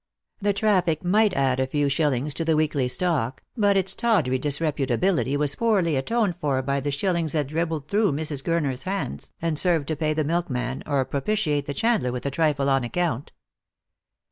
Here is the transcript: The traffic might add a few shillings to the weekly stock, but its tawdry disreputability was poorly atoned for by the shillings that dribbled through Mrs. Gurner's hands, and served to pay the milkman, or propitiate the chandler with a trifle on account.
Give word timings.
The 0.41 0.51
traffic 0.51 1.03
might 1.05 1.35
add 1.35 1.59
a 1.59 1.67
few 1.67 1.87
shillings 1.87 2.33
to 2.33 2.43
the 2.43 2.55
weekly 2.55 2.87
stock, 2.87 3.43
but 3.55 3.77
its 3.77 3.93
tawdry 3.93 4.39
disreputability 4.39 5.37
was 5.37 5.53
poorly 5.53 5.95
atoned 5.95 6.37
for 6.41 6.59
by 6.63 6.79
the 6.79 6.89
shillings 6.89 7.33
that 7.33 7.45
dribbled 7.45 7.87
through 7.87 8.11
Mrs. 8.13 8.43
Gurner's 8.43 8.81
hands, 8.81 9.31
and 9.43 9.59
served 9.59 9.87
to 9.89 9.95
pay 9.95 10.15
the 10.15 10.23
milkman, 10.23 10.81
or 10.87 11.05
propitiate 11.05 11.67
the 11.67 11.75
chandler 11.75 12.11
with 12.11 12.25
a 12.25 12.31
trifle 12.31 12.67
on 12.67 12.83
account. 12.83 13.31